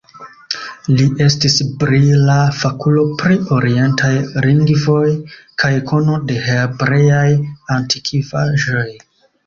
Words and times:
Li 1.01 1.03
estis 1.25 1.57
brila 1.83 2.37
fakulo 2.61 3.03
pri 3.21 3.39
orientaj 3.59 4.11
lingvoj 4.49 5.05
kaj 5.65 5.73
kono 5.93 6.19
de 6.33 6.43
hebreaj 6.51 7.25
antikvaĵoj. 7.81 8.89